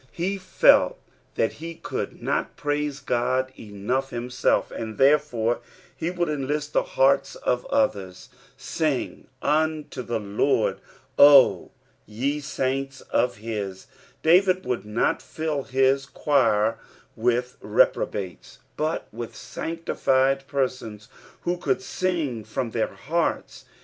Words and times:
He 0.11 0.39
felt 0.39 0.97
that 1.35 1.53
he 1.61 1.75
coutil 1.75 2.19
not 2.19 2.57
praise 2.57 2.99
Uod 3.01 3.49
enough 3.59 4.09
himself, 4.09 4.71
and 4.71 4.97
therefore 4.97 5.59
lie 6.01 6.07
woald 6.09 6.27
enlist 6.27 6.73
t 6.73 6.79
lie 6.79 6.85
hearts 6.85 7.35
of 7.35 7.67
others.•' 7.67 8.29
Sing 8.59 9.27
vntir 9.43 10.07
tAe 10.07 10.17
Lord, 10.17 10.79
0 11.19 11.69
y« 12.07 12.41
taintto/his." 12.41 13.85
Da^id 14.23 14.63
would 14.65 14.85
not 14.85 15.21
fill 15.21 15.61
his 15.61 16.07
cfaoir 16.07 16.77
with 17.15 17.57
reprobates, 17.61 18.57
but 18.75 19.07
with 19.11 19.35
sanctified 19.35 20.47
persons, 20.47 21.09
who 21.41 21.57
could 21.57 21.83
sing 21.83 22.43
from 22.43 22.71
their 22.71 22.87
hearts. 22.95 23.65